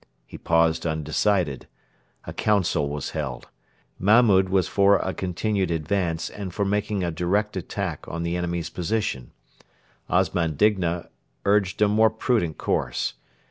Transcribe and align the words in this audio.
He 0.25 0.39
paused 0.39 0.87
undecided. 0.87 1.67
A 2.25 2.33
council 2.33 2.89
was 2.89 3.11
held. 3.11 3.49
Mahmud 3.99 4.49
was 4.49 4.67
for 4.67 4.97
a 4.97 5.13
continued 5.13 5.69
advance 5.69 6.27
and 6.31 6.51
for 6.51 6.65
making 6.65 7.03
a 7.03 7.11
direct 7.11 7.55
attack 7.55 8.07
on 8.07 8.23
the 8.23 8.35
enemy's 8.35 8.71
position. 8.71 9.29
Osman 10.09 10.55
Digna 10.55 11.09
urged 11.45 11.83
a 11.83 11.87
more 11.87 12.09
prudent 12.09 12.57
course. 12.57 13.13